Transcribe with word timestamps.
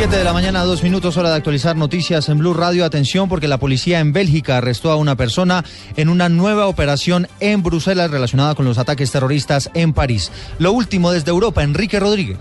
7 0.00 0.16
de 0.16 0.24
la 0.24 0.32
mañana, 0.32 0.64
dos 0.64 0.82
minutos, 0.82 1.18
hora 1.18 1.28
de 1.28 1.36
actualizar 1.36 1.76
noticias 1.76 2.30
en 2.30 2.38
Blue 2.38 2.54
Radio. 2.54 2.86
Atención, 2.86 3.28
porque 3.28 3.48
la 3.48 3.58
policía 3.58 4.00
en 4.00 4.14
Bélgica 4.14 4.56
arrestó 4.56 4.90
a 4.90 4.96
una 4.96 5.14
persona 5.14 5.62
en 5.94 6.08
una 6.08 6.30
nueva 6.30 6.68
operación 6.68 7.26
en 7.38 7.62
Bruselas 7.62 8.10
relacionada 8.10 8.54
con 8.54 8.64
los 8.64 8.78
ataques 8.78 9.12
terroristas 9.12 9.70
en 9.74 9.92
París. 9.92 10.32
Lo 10.58 10.72
último 10.72 11.12
desde 11.12 11.30
Europa, 11.30 11.62
Enrique 11.62 12.00
Rodríguez. 12.00 12.38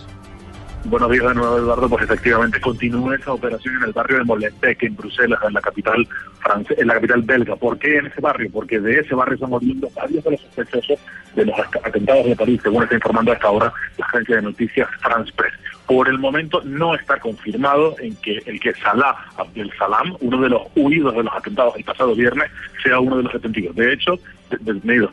Buenos 0.86 1.12
días 1.12 1.28
de 1.28 1.34
nuevo, 1.34 1.58
Eduardo. 1.58 1.90
Pues 1.90 2.06
efectivamente 2.06 2.62
continúa 2.62 3.18
esa 3.18 3.34
operación 3.34 3.76
en 3.76 3.84
el 3.84 3.92
barrio 3.92 4.20
de 4.20 4.24
Molenbeek, 4.24 4.84
en 4.84 4.96
Bruselas, 4.96 5.40
en 5.46 5.54
la 5.54 5.60
capital 5.60 6.08
france 6.40 6.74
en 6.78 6.88
la 6.88 6.94
capital 6.94 7.24
belga. 7.24 7.58
¿Por 7.58 7.78
qué 7.78 7.98
en 7.98 8.06
ese 8.06 8.22
barrio? 8.22 8.50
Porque 8.54 8.80
de 8.80 9.02
ese 9.02 9.14
barrio 9.14 9.34
estamos 9.34 9.60
viendo 9.60 9.90
varios 9.94 10.24
de 10.24 10.32
los 10.32 10.42
sospechosos 10.44 10.98
de 11.36 11.46
los 11.46 11.60
atentados 11.60 12.26
de 12.26 12.38
París, 12.38 12.62
según 12.64 12.84
está 12.84 12.96
informando 12.96 13.34
hasta 13.34 13.48
ahora 13.48 13.74
la 13.98 14.06
agencia 14.06 14.38
de 14.38 14.44
noticias 14.44 14.88
France 15.02 15.34
Press. 15.36 15.52
Por 15.90 16.08
el 16.08 16.20
momento 16.20 16.62
no 16.64 16.94
está 16.94 17.20
confirmado 17.20 17.96
en 17.98 18.16
que 18.18 18.44
el 18.46 18.60
que 18.60 18.76
Salah 18.76 19.16
Abdel 19.38 19.72
Salam, 19.76 20.16
uno 20.20 20.40
de 20.40 20.50
los 20.50 20.62
huidos 20.76 21.16
de 21.16 21.24
los 21.24 21.34
atentados 21.34 21.76
el 21.78 21.84
pasado 21.84 22.14
viernes, 22.14 22.52
sea 22.84 23.00
uno 23.00 23.18
de 23.18 23.24
los 23.24 23.34
detenidos. 23.34 23.76
De 23.76 23.94
hecho, 23.94 24.20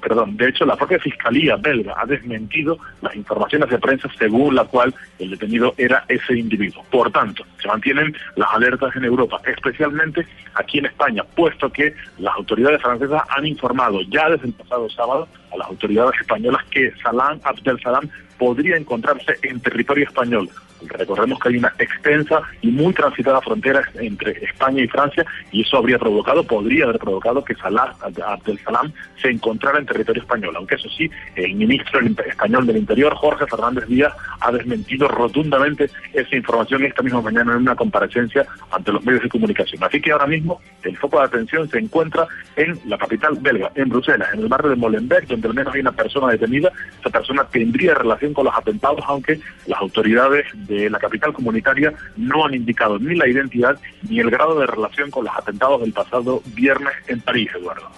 perdón. 0.02 0.36
De 0.36 0.48
hecho, 0.48 0.66
la 0.66 0.76
propia 0.76 0.98
fiscalía 0.98 1.56
belga 1.56 1.94
ha 1.96 2.04
desmentido 2.04 2.78
las 3.00 3.16
informaciones 3.16 3.70
de 3.70 3.78
prensa 3.78 4.10
según 4.18 4.54
la 4.54 4.66
cual 4.66 4.94
el 5.18 5.30
detenido 5.30 5.72
era 5.78 6.04
ese 6.08 6.34
individuo. 6.34 6.84
Por 6.90 7.10
tanto, 7.10 7.44
se 7.60 7.68
mantienen 7.68 8.14
las 8.34 8.52
alertas 8.52 8.94
en 8.96 9.04
Europa, 9.06 9.40
especialmente 9.46 10.26
aquí 10.56 10.78
en 10.78 10.86
España, 10.86 11.24
puesto 11.34 11.72
que 11.72 11.94
las 12.18 12.34
autoridades 12.34 12.82
francesas 12.82 13.22
han 13.30 13.46
informado 13.46 14.02
ya 14.10 14.28
desde 14.28 14.48
el 14.48 14.52
pasado 14.52 14.90
sábado 14.90 15.26
a 15.52 15.56
las 15.56 15.68
autoridades 15.68 16.20
españolas 16.20 16.62
que 16.70 16.92
Salam 17.02 17.40
Abdel 17.44 17.80
Salam 17.80 18.10
podría 18.38 18.76
encontrarse 18.76 19.36
en 19.42 19.60
territorio 19.60 20.04
español. 20.04 20.50
Recordemos 20.82 21.38
que 21.40 21.48
hay 21.48 21.56
una 21.56 21.72
extensa 21.78 22.42
y 22.60 22.70
muy 22.70 22.92
transitada 22.92 23.40
frontera 23.40 23.82
entre 23.94 24.32
España 24.44 24.82
y 24.82 24.88
Francia 24.88 25.24
y 25.50 25.62
eso 25.62 25.78
habría 25.78 25.98
provocado, 25.98 26.44
podría 26.44 26.84
haber 26.84 26.98
provocado 26.98 27.44
que 27.44 27.54
Salah 27.54 27.94
Abdel 28.00 28.58
Salam 28.60 28.92
se 29.20 29.30
encontrara 29.30 29.78
en 29.78 29.86
territorio 29.86 30.22
español. 30.22 30.54
Aunque 30.56 30.74
eso 30.74 30.88
sí, 30.90 31.10
el 31.34 31.54
ministro 31.54 32.00
español 32.00 32.66
del 32.66 32.76
Interior, 32.76 33.14
Jorge 33.14 33.46
Fernández 33.46 33.86
Díaz, 33.86 34.12
ha 34.40 34.52
desmentido 34.52 35.08
rotundamente 35.08 35.90
esa 36.12 36.36
información 36.36 36.84
esta 36.84 37.02
misma 37.02 37.22
mañana 37.22 37.52
en 37.52 37.58
una 37.58 37.76
comparecencia 37.76 38.46
ante 38.70 38.92
los 38.92 39.04
medios 39.04 39.22
de 39.22 39.28
comunicación. 39.28 39.82
Así 39.82 40.00
que 40.00 40.12
ahora 40.12 40.26
mismo 40.26 40.60
el 40.82 40.96
foco 40.96 41.18
de 41.18 41.24
atención 41.24 41.68
se 41.68 41.78
encuentra 41.78 42.26
en 42.56 42.78
la 42.86 42.98
capital 42.98 43.36
belga, 43.40 43.70
en 43.74 43.88
Bruselas, 43.88 44.28
en 44.34 44.40
el 44.40 44.48
barrio 44.48 44.70
de 44.70 44.76
Molenbeek, 44.76 45.26
donde 45.26 45.48
al 45.48 45.54
menos 45.54 45.74
hay 45.74 45.80
una 45.80 45.92
persona 45.92 46.32
detenida. 46.32 46.70
Esa 47.00 47.10
persona 47.10 47.44
tendría 47.44 47.94
relación 47.94 48.25
con 48.32 48.44
los 48.44 48.54
atentados, 48.56 49.04
aunque 49.06 49.40
las 49.66 49.80
autoridades 49.80 50.46
de 50.66 50.90
la 50.90 50.98
capital 50.98 51.32
comunitaria 51.32 51.92
no 52.16 52.44
han 52.46 52.54
indicado 52.54 52.98
ni 52.98 53.14
la 53.14 53.28
identidad 53.28 53.78
ni 54.08 54.20
el 54.20 54.30
grado 54.30 54.58
de 54.58 54.66
relación 54.66 55.10
con 55.10 55.24
los 55.24 55.34
atentados 55.36 55.80
del 55.80 55.92
pasado 55.92 56.42
viernes 56.54 56.92
en 57.08 57.20
París, 57.20 57.50
Eduardo. 57.58 57.90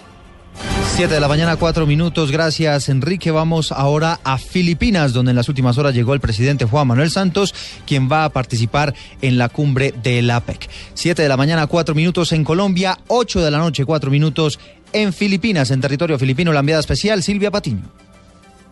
7 0.99 1.15
de 1.15 1.21
la 1.21 1.28
mañana, 1.28 1.56
cuatro 1.56 1.87
minutos. 1.87 2.33
Gracias, 2.33 2.89
Enrique. 2.89 3.31
Vamos 3.31 3.71
ahora 3.71 4.19
a 4.25 4.37
Filipinas, 4.37 5.12
donde 5.12 5.31
en 5.31 5.37
las 5.37 5.49
últimas 5.49 5.78
horas 5.78 5.94
llegó 5.94 6.12
el 6.12 6.19
presidente 6.19 6.65
Juan 6.65 6.89
Manuel 6.89 7.10
Santos, 7.10 7.55
quien 7.87 8.10
va 8.10 8.25
a 8.25 8.31
participar 8.31 8.95
en 9.22 9.39
la 9.39 9.49
cumbre 9.49 9.95
de 10.03 10.22
la 10.22 10.37
APEC. 10.37 10.69
7 10.95 11.22
de 11.22 11.28
la 11.28 11.37
mañana, 11.37 11.69
cuatro 11.69 11.95
minutos 11.95 12.33
en 12.33 12.43
Colombia, 12.43 12.99
8 13.06 13.41
de 13.45 13.50
la 13.53 13.59
noche, 13.59 13.84
cuatro 13.84 14.10
minutos 14.10 14.59
en 14.93 15.12
Filipinas, 15.12 15.71
en 15.71 15.81
territorio 15.81 16.19
filipino, 16.19 16.53
la 16.53 16.60
enviada 16.60 16.81
especial 16.81 17.22
Silvia 17.22 17.53
Patiño. 17.53 18.08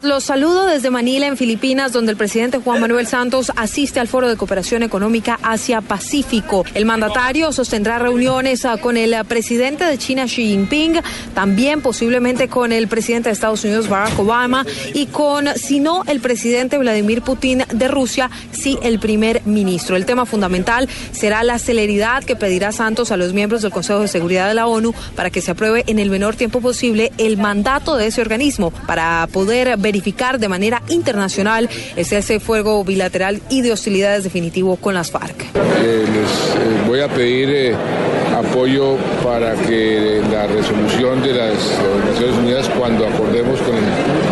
Los 0.03 0.25
saludo 0.25 0.67
desde 0.67 0.91
Manila, 0.91 1.27
en 1.27 1.39
Filipinas, 1.39 1.91
donde 1.91 2.13
el 2.13 2.19
presidente 2.19 2.59
Juan 2.59 2.83
Manuel 2.83 3.07
Santos 3.07 3.51
asiste 3.57 3.99
al 3.99 4.09
Foro 4.09 4.29
de 4.29 4.37
Cooperación 4.37 4.83
Económica 4.83 5.39
Asia-Pacífico. 5.43 6.67
El 6.75 6.85
mandatario 6.85 7.51
sostendrá 7.51 7.99
reuniones 7.99 8.67
ah, 8.67 8.77
con 8.77 8.99
el 8.99 9.17
presidente 9.25 9.85
de 9.85 9.97
China, 9.97 10.27
Xi 10.27 10.49
Jinping, 10.49 11.01
también 11.35 11.81
posiblemente 11.81 12.49
con 12.49 12.73
el 12.73 12.89
presidente 12.89 13.31
de 13.31 13.33
Estados 13.33 13.65
Unidos, 13.65 13.89
Barack 13.89 14.19
Obama, 14.19 14.67
y 14.93 15.07
con, 15.07 15.49
si 15.57 15.81
no, 15.81 16.03
el 16.07 16.21
presidente 16.21 16.77
Vladimir 16.77 17.23
Putin 17.23 17.65
de 17.73 17.89
Rusia, 17.89 18.31
sí, 18.53 18.79
el 18.83 18.99
primer 18.99 19.47
ministro. 19.47 19.97
El 19.97 20.05
tema 20.05 20.27
fundamental 20.27 20.91
será 21.13 21.43
la 21.43 21.59
celeridad 21.59 22.23
que 22.23 22.37
pedirá 22.37 22.71
Santos 22.71 23.13
a 23.13 23.17
los 23.17 23.33
miembros 23.33 23.63
del 23.63 23.73
Consejo 23.73 24.01
de 24.01 24.09
Seguridad 24.09 24.47
de 24.47 24.55
la 24.55 24.67
ONU 24.67 24.95
para 25.15 25.31
que 25.31 25.41
se 25.41 25.53
apruebe 25.53 25.85
en 25.87 25.99
el 25.99 26.11
menor 26.11 26.37
tiempo 26.37 26.61
posible 26.61 27.13
el 27.17 27.39
mandato 27.39 27.97
de 27.97 28.09
ese 28.09 28.21
organismo 28.21 28.73
para 28.87 29.27
poder 29.33 29.79
verificar 29.87 30.41
de 30.41 30.49
manera 30.49 30.83
internacional 30.89 31.71
el 31.95 32.05
cese 32.05 32.41
fuego 32.41 32.83
bilateral 32.83 33.41
y 33.49 33.63
de 33.63 33.71
hostilidades 33.71 34.25
definitivo 34.25 34.75
con 34.77 34.95
las 34.95 35.13
FARC. 35.13 35.39
Eh, 35.55 36.05
les 36.13 36.33
eh, 36.57 36.83
voy 36.89 37.01
a 37.01 37.09
pedir 37.09 37.49
eh, 37.51 37.75
apoyo 38.37 38.97
para 39.23 39.55
que 39.55 40.21
la 40.33 40.49
resolución 40.49 41.23
de 41.23 41.33
las 41.35 41.55
Naciones 42.11 42.37
Unidas, 42.37 42.69
cuando 42.77 43.07
acordemos 43.07 43.61
con 43.61 43.77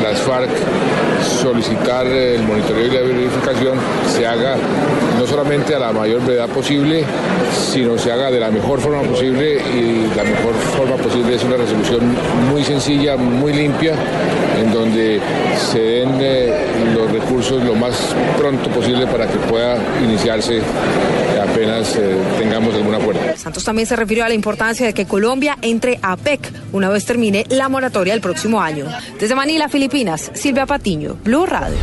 las 0.02 0.18
FARC 0.22 0.50
solicitar 1.24 2.06
el 2.06 2.42
monitoreo 2.42 2.86
y 2.86 2.90
la 2.90 3.00
verificación, 3.00 3.78
se 4.08 4.26
haga 4.26 4.56
no 5.18 5.26
solamente 5.26 5.74
a 5.74 5.78
la 5.78 5.92
mayor 5.92 6.22
brevedad 6.24 6.48
posible, 6.48 7.04
sino 7.72 7.96
se 7.98 8.12
haga 8.12 8.30
de 8.30 8.40
la 8.40 8.50
mejor 8.50 8.80
forma 8.80 9.02
posible 9.02 9.60
y 9.60 10.14
la 10.16 10.24
mejor 10.24 10.54
forma 10.76 10.96
posible 10.96 11.34
es 11.34 11.44
una 11.44 11.56
resolución 11.56 12.00
muy 12.50 12.64
sencilla, 12.64 13.16
muy 13.16 13.52
limpia, 13.52 13.94
en 14.58 14.72
donde 14.72 15.20
se 15.56 15.78
den 15.78 16.10
eh, 16.20 16.52
los 16.94 17.10
recursos 17.10 17.62
lo 17.62 17.74
más 17.74 18.14
pronto 18.36 18.68
posible 18.70 19.06
para 19.06 19.26
que 19.26 19.38
pueda 19.38 19.78
iniciarse 20.02 20.60
apenas 21.40 21.96
eh, 21.96 22.16
tengamos 22.38 22.74
alguna 22.74 22.98
puerta. 22.98 23.36
Santos 23.36 23.64
también 23.64 23.86
se 23.86 23.96
refirió 23.96 24.24
a 24.24 24.28
la 24.28 24.34
importancia 24.34 24.86
de 24.86 24.94
que 24.94 25.06
Colombia 25.06 25.56
entre 25.62 25.98
a 26.02 26.16
PEC 26.16 26.52
una 26.72 26.88
vez 26.88 27.04
termine 27.04 27.44
la 27.48 27.68
moratoria 27.68 28.14
el 28.14 28.20
próximo 28.20 28.60
año. 28.60 28.86
Desde 29.18 29.34
Manila, 29.34 29.68
Filipinas, 29.68 30.30
Silvia 30.34 30.66
Patiño, 30.66 31.13
Blue 31.22 31.46
Radio. 31.46 31.78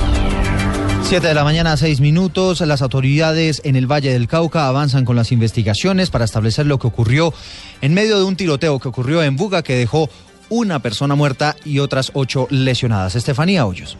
7 1.03 1.27
de 1.27 1.33
la 1.33 1.43
mañana, 1.43 1.75
seis 1.77 1.99
minutos. 1.99 2.61
Las 2.61 2.81
autoridades 2.81 3.61
en 3.65 3.75
el 3.75 3.85
Valle 3.85 4.13
del 4.13 4.27
Cauca 4.27 4.67
avanzan 4.67 5.05
con 5.05 5.15
las 5.15 5.31
investigaciones 5.31 6.09
para 6.09 6.25
establecer 6.25 6.65
lo 6.65 6.79
que 6.79 6.87
ocurrió 6.87 7.33
en 7.81 7.93
medio 7.93 8.17
de 8.17 8.23
un 8.23 8.35
tiroteo 8.35 8.79
que 8.79 8.87
ocurrió 8.87 9.21
en 9.23 9.35
Buga 9.35 9.63
que 9.63 9.75
dejó 9.75 10.09
una 10.49 10.79
persona 10.79 11.15
muerta 11.15 11.55
y 11.65 11.79
otras 11.79 12.11
ocho 12.13 12.47
lesionadas. 12.49 13.15
Estefanía 13.15 13.65
Hoyos. 13.65 13.97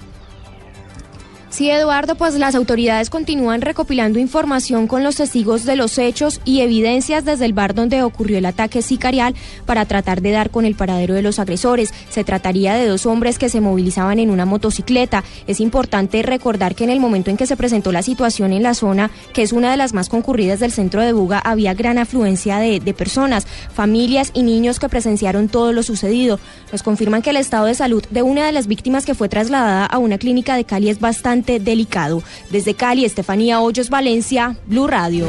Sí, 1.52 1.70
Eduardo, 1.70 2.16
pues 2.16 2.36
las 2.36 2.56
autoridades 2.56 3.10
continúan 3.10 3.60
recopilando 3.60 4.20
información 4.20 4.88
con 4.88 5.04
los 5.04 5.18
testigos 5.18 5.66
de 5.66 5.76
los 5.76 5.98
hechos 5.98 6.40
y 6.46 6.62
evidencias 6.62 7.26
desde 7.26 7.44
el 7.44 7.52
bar 7.52 7.76
donde 7.76 8.04
ocurrió 8.04 8.38
el 8.38 8.46
ataque 8.46 8.82
sicarial 8.82 9.36
para 9.66 9.84
tratar 9.84 10.22
de 10.22 10.32
dar 10.32 10.50
con 10.50 10.64
el 10.64 10.76
paradero 10.76 11.14
de 11.14 11.22
los 11.22 11.40
agresores. 11.40 11.94
Se 12.10 12.24
trataría 12.24 12.76
de 12.76 12.88
dos 12.88 13.06
hombres 13.06 13.38
que 13.38 13.50
se 13.50 13.60
movilizaban 13.60 14.20
en 14.20 14.30
una 14.30 14.46
motocicleta. 14.46 15.26
Es 15.46 15.60
importante 15.60 16.24
recordar 16.24 16.74
que 16.74 16.86
en 16.86 16.90
el 16.90 17.02
momento 17.02 17.30
en 17.30 17.36
que 17.36 17.46
se 17.46 17.58
presentó 17.58 17.92
la 17.92 18.02
situación 18.02 18.54
en 18.54 18.64
la 18.64 18.74
zona, 18.74 19.12
que 19.34 19.42
es 19.42 19.52
una 19.52 19.72
de 19.72 19.78
las 19.78 19.94
más 19.94 20.08
concurridas 20.08 20.62
del 20.62 20.72
centro 20.72 21.02
de 21.02 21.12
Buga, 21.12 21.40
había 21.40 21.74
gran 21.74 21.98
afluencia 21.98 22.60
de, 22.60 22.80
personas, 22.94 23.46
familias 23.74 24.32
y 24.34 24.44
niños 24.44 24.80
que 24.80 24.88
presenciaron 24.88 25.50
todo 25.50 25.74
lo 25.74 25.84
sucedido. 25.84 26.40
Nos 26.72 26.82
confirman 26.82 27.22
que 27.22 27.32
el 27.32 27.38
estado 27.38 27.66
de 27.66 27.76
salud 27.76 28.06
de 28.10 28.22
una 28.22 28.46
de 28.46 28.54
las 28.54 28.68
víctimas 28.68 29.06
que 29.06 29.16
fue 29.16 29.28
trasladada 29.28 29.86
a 29.86 29.98
una 29.98 30.18
clínica 30.18 30.56
de 30.56 30.64
Cali 30.64 30.90
es 30.90 31.02
bastante 31.02 31.41
delicado. 31.42 32.24
Desde 32.50 32.74
Cali, 32.74 33.06
Estefanía 33.06 33.60
Hoyos, 33.62 33.90
Valencia, 33.90 34.58
Blue 34.68 34.88
Radio. 34.88 35.26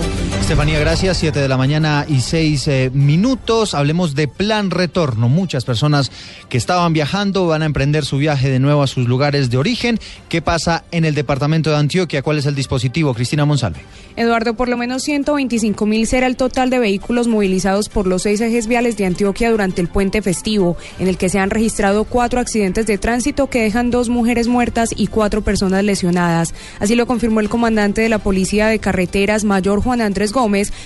Estefanía, 0.53 0.81
gracias. 0.81 1.17
Siete 1.17 1.41
de 1.41 1.49
la 1.49 1.57
mañana 1.57 2.05
y 2.07 2.21
seis 2.21 2.69
eh, 2.69 2.91
minutos. 2.93 3.73
Hablemos 3.73 4.15
de 4.15 4.29
plan 4.29 4.71
retorno. 4.71 5.31
Muchas 5.31 5.65
personas 5.65 6.13
que 6.51 6.59
estaban 6.59 6.93
viajando 6.93 7.47
van 7.47 7.63
a 7.63 7.65
emprender 7.65 8.05
su 8.05 8.19
viaje 8.19 8.51
de 8.51 8.59
nuevo 8.59 8.83
a 8.83 8.87
sus 8.87 9.09
lugares 9.09 9.49
de 9.49 9.57
origen. 9.57 9.99
¿Qué 10.29 10.43
pasa 10.43 10.85
en 10.91 11.07
el 11.07 11.15
departamento 11.15 11.71
de 11.71 11.77
Antioquia? 11.77 12.21
¿Cuál 12.21 12.37
es 12.37 12.45
el 12.45 12.55
dispositivo? 12.55 13.15
Cristina 13.15 13.47
Monsalve. 13.47 13.81
Eduardo, 14.15 14.53
por 14.53 14.69
lo 14.69 14.77
menos 14.77 15.05
125 15.05 15.87
mil 15.87 16.07
será 16.07 16.27
el 16.27 16.37
total 16.37 16.69
de 16.69 16.79
vehículos 16.79 17.29
movilizados 17.29 17.89
por 17.89 18.07
los 18.07 18.21
seis 18.21 18.43
ejes 18.43 18.67
viales 18.67 18.99
de 18.99 19.07
Antioquia 19.07 19.51
durante 19.51 19.81
el 19.81 19.89
puente 19.89 20.21
festivo, 20.21 20.77
en 20.99 21.09
el 21.09 21.17
que 21.17 21.31
se 21.31 21.39
han 21.39 21.49
registrado 21.49 22.05
cuatro 22.05 22.41
accidentes 22.41 22.85
de 22.85 22.99
tránsito 22.99 23.49
que 23.49 23.63
dejan 23.63 23.91
dos 23.91 24.11
mujeres 24.11 24.49
muertas 24.49 24.91
y 24.95 25.07
cuatro 25.07 25.41
personas 25.41 25.83
lesionadas. 25.83 26.53
Así 26.79 26.95
lo 26.95 27.07
confirmó 27.07 27.41
el 27.41 27.49
comandante 27.49 28.03
de 28.03 28.11
la 28.11 28.19
Policía 28.19 28.67
de 28.67 28.81
Carreteras, 28.81 29.45
Mayor 29.45 29.81
Juan 29.81 30.03
Andrés 30.03 30.31
Gómez, 30.31 30.42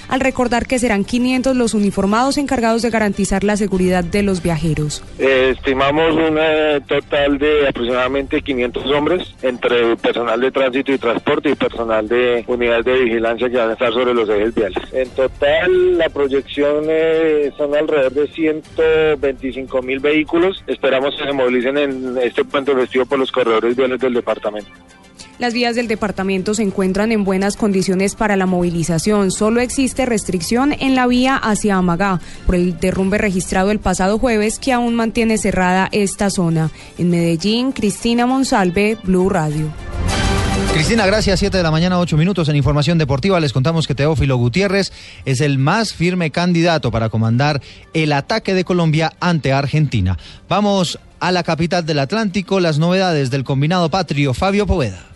al 0.08 0.20
recordar 0.20 0.66
que 0.66 0.78
serán 0.78 1.04
500 1.04 1.56
los 1.56 1.74
uniformados 1.74 2.36
encargados 2.36 2.82
de 2.82 2.90
garantizar 2.90 3.44
la 3.44 3.56
seguridad 3.56 4.04
de 4.04 4.22
los 4.22 4.42
viajeros. 4.42 5.02
Eh, 5.18 5.54
estimamos 5.56 6.14
un 6.14 6.36
eh, 6.38 6.80
total 6.86 7.38
de 7.38 7.68
aproximadamente 7.68 8.42
500 8.42 8.86
hombres 8.92 9.34
entre 9.42 9.96
personal 9.96 10.40
de 10.40 10.50
tránsito 10.50 10.92
y 10.92 10.98
transporte 10.98 11.50
y 11.50 11.54
personal 11.54 12.06
de 12.08 12.44
unidades 12.46 12.84
de 12.84 13.00
vigilancia 13.00 13.48
que 13.48 13.56
van 13.56 13.70
a 13.70 13.72
estar 13.72 13.92
sobre 13.92 14.14
los 14.14 14.28
ejes 14.28 14.54
viales. 14.54 14.78
En 14.92 15.08
total, 15.10 15.98
la 15.98 16.08
proyección 16.08 16.84
eh, 16.88 17.50
son 17.56 17.74
alrededor 17.74 18.12
de 18.12 18.28
125 18.28 19.82
mil 19.82 20.00
vehículos. 20.00 20.62
Esperamos 20.66 21.16
que 21.16 21.24
se 21.24 21.32
movilicen 21.32 21.78
en 21.78 22.18
este 22.18 22.44
puente 22.44 22.74
festivo 22.74 23.06
por 23.06 23.18
los 23.18 23.32
corredores 23.32 23.74
viales 23.76 24.00
del 24.00 24.14
departamento. 24.14 24.70
Las 25.38 25.52
vías 25.52 25.76
del 25.76 25.86
departamento 25.86 26.54
se 26.54 26.62
encuentran 26.62 27.12
en 27.12 27.22
buenas 27.22 27.56
condiciones 27.56 28.14
para 28.14 28.36
la 28.36 28.46
movilización. 28.46 29.30
Solo 29.30 29.60
existe 29.60 30.06
restricción 30.06 30.72
en 30.72 30.94
la 30.94 31.06
vía 31.06 31.36
hacia 31.36 31.76
Amagá 31.76 32.20
por 32.46 32.54
el 32.54 32.80
derrumbe 32.80 33.18
registrado 33.18 33.70
el 33.70 33.78
pasado 33.78 34.18
jueves 34.18 34.58
que 34.58 34.72
aún 34.72 34.94
mantiene 34.94 35.36
cerrada 35.36 35.90
esta 35.92 36.30
zona. 36.30 36.70
En 36.96 37.10
Medellín, 37.10 37.72
Cristina 37.72 38.24
Monsalve, 38.24 38.96
Blue 39.02 39.28
Radio. 39.28 39.68
Cristina, 40.72 41.06
gracias. 41.06 41.38
Siete 41.38 41.58
de 41.58 41.62
la 41.62 41.70
mañana, 41.70 41.98
ocho 41.98 42.16
minutos 42.16 42.48
en 42.48 42.56
Información 42.56 42.96
Deportiva. 42.96 43.38
Les 43.38 43.52
contamos 43.52 43.86
que 43.86 43.94
Teófilo 43.94 44.36
Gutiérrez 44.38 44.92
es 45.26 45.42
el 45.42 45.58
más 45.58 45.92
firme 45.92 46.30
candidato 46.30 46.90
para 46.90 47.10
comandar 47.10 47.60
el 47.92 48.12
ataque 48.12 48.54
de 48.54 48.64
Colombia 48.64 49.12
ante 49.20 49.52
Argentina. 49.52 50.18
Vamos 50.48 50.98
a 51.20 51.32
la 51.32 51.42
capital 51.42 51.84
del 51.84 51.98
Atlántico, 51.98 52.60
las 52.60 52.78
novedades 52.78 53.30
del 53.30 53.44
combinado 53.44 53.90
patrio 53.90 54.32
Fabio 54.32 54.66
Poveda. 54.66 55.15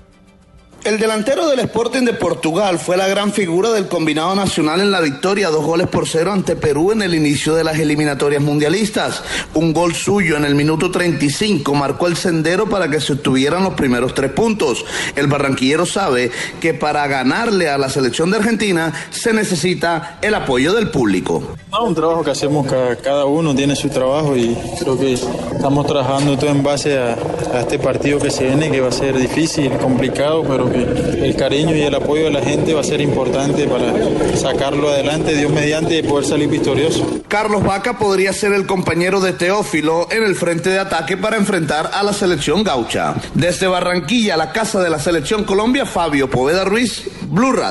El 0.83 0.99
delantero 0.99 1.47
del 1.47 1.59
Sporting 1.59 2.05
de 2.05 2.15
Portugal 2.15 2.79
fue 2.79 2.97
la 2.97 3.07
gran 3.07 3.35
figura 3.35 3.71
del 3.71 3.87
combinado 3.87 4.35
nacional 4.35 4.81
en 4.81 4.91
la 4.91 5.03
victoria, 5.03 5.51
dos 5.51 5.63
goles 5.63 5.89
por 5.89 6.09
cero 6.09 6.33
ante 6.33 6.57
Perú 6.57 6.93
en 6.93 7.03
el 7.03 7.15
inicio 7.15 7.55
de 7.55 7.65
las 7.65 7.79
eliminatorias 7.79 8.43
mundialistas. 8.43 9.23
Un 9.53 9.75
gol 9.75 9.95
suyo 9.95 10.39
en 10.39 10.47
el 10.47 10.55
minuto 10.55 10.91
35 10.91 11.75
marcó 11.75 12.07
el 12.07 12.17
sendero 12.17 12.67
para 12.67 12.89
que 12.89 12.99
se 12.99 13.13
obtuvieran 13.13 13.63
los 13.63 13.75
primeros 13.75 14.15
tres 14.15 14.33
puntos. 14.33 14.87
El 15.17 15.27
barranquillero 15.27 15.85
sabe 15.85 16.31
que 16.63 16.73
para 16.73 17.07
ganarle 17.07 17.69
a 17.69 17.77
la 17.77 17.91
selección 17.91 18.31
de 18.31 18.39
Argentina 18.39 18.91
se 19.11 19.35
necesita 19.35 20.19
el 20.23 20.35
apoyo 20.35 20.73
del 20.73 20.91
público. 20.91 21.57
Un 21.79 21.95
trabajo 21.95 22.23
que 22.23 22.31
hacemos 22.33 22.67
cada 23.03 23.25
uno, 23.25 23.55
tiene 23.55 23.77
su 23.77 23.89
trabajo 23.89 24.37
y 24.37 24.55
creo 24.79 24.99
que 24.99 25.15
estamos 25.15 25.87
trabajando 25.87 26.37
todo 26.37 26.51
en 26.51 26.63
base 26.63 26.99
a, 26.99 27.17
este 27.61 27.79
partido 27.79 28.19
que 28.19 28.31
se 28.31 28.45
viene, 28.45 28.71
que 28.71 28.81
va 28.81 28.89
a 28.89 28.93
ser 28.93 29.17
difícil, 29.17 29.71
complicado, 29.79 30.43
pero 30.45 30.71
el 30.71 31.35
cariño 31.37 31.75
y 31.75 31.83
el 31.83 31.95
apoyo 31.95 32.25
de 32.25 32.31
la 32.31 32.43
gente 32.43 32.75
va 32.75 32.81
a 32.81 32.85
ser 32.85 33.01
importante 33.01 33.67
para 33.67 33.93
sacarlo 34.37 34.89
adelante, 34.89 35.35
Dios 35.35 35.51
mediante, 35.51 35.99
y 35.99 36.03
poder 36.03 36.27
salir 36.27 36.49
victorioso. 36.49 37.05
Carlos 37.29 37.63
Vaca 37.65 37.99
podría 37.99 38.33
ser 38.33 38.53
el 38.53 38.67
compañero 38.67 39.21
de 39.21 39.33
Teófilo 39.33 40.09
en 40.11 40.25
el 40.25 40.35
frente 40.35 40.71
de 40.71 40.79
ataque 40.79 41.17
para 41.17 41.37
enfrentar 41.37 41.91
a 41.93 42.03
la 42.03 42.13
selección 42.13 42.63
gaucha. 42.63 43.15
Desde 43.35 43.67
Barranquilla, 43.67 44.37
la 44.37 44.53
casa 44.53 44.81
de 44.81 44.91
la 44.91 44.99
selección 44.99 45.45
Colombia, 45.45 45.87
Fabio 45.87 46.31
Poveda 46.31 46.65
Ruiz, 46.65 47.09
Blue 47.29 47.53
Radio. 47.53 47.69